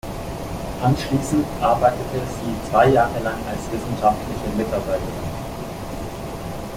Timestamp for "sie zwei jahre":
2.21-3.19